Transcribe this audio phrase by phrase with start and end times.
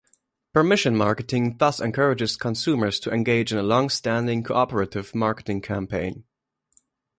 [0.51, 6.23] Permission marketing thus encourages consumers to engage in a long-standing, cooperative marketing campaign.